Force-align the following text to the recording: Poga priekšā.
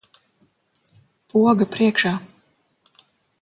Poga 1.33 1.67
priekšā. 1.77 2.15